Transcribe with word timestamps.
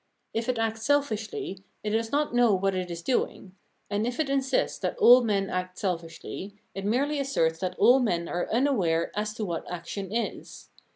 If 0.33 0.49
it 0.49 0.57
acts 0.57 0.81
selfishly, 0.81 1.63
it 1.83 1.91
does 1.91 2.11
not 2.11 2.33
know 2.33 2.55
what 2.55 2.73
it 2.73 2.89
is 2.89 3.03
doing; 3.03 3.55
and 3.87 4.07
if 4.07 4.19
it 4.19 4.31
insists 4.31 4.79
that 4.79 4.95
aU 4.99 5.21
men 5.21 5.47
act 5.51 5.77
selfishly, 5.77 6.55
it 6.73 6.85
merely 6.85 7.19
asserts 7.19 7.59
that 7.59 7.75
all 7.77 7.99
men 7.99 8.27
are 8.27 8.49
unaware 8.49 9.11
as 9.15 9.35
to 9.35 9.45
what 9.45 9.69
action 9.71 10.11
is. 10.11 10.69